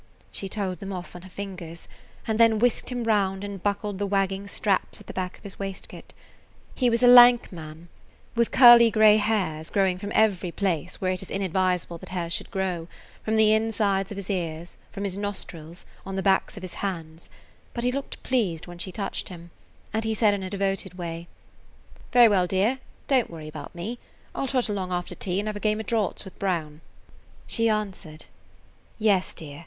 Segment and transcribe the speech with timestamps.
[0.31, 1.87] She told them off on her fingers,
[2.25, 5.59] and then whisked him round and buckled the wagging straps at the back of his
[5.59, 6.11] waistcoat.
[6.73, 7.87] He was a lank man,
[8.33, 12.49] with curly gray hairs growing from every place where it is inadvisable that hairs should
[12.49, 17.83] grow,–from the inside of his ears, from his nostrils, on the back of his hands,–but
[17.83, 19.51] he looked pleased when she touched him,
[19.93, 21.27] and he said in a devoted way:
[22.11, 22.79] "Very well, dear.
[23.07, 23.99] Don't worry about me.
[24.33, 26.81] I 'll trot along after tea and have a game of draughts with Brown."
[27.45, 28.25] She answered:
[28.97, 29.59] "Yes, dear.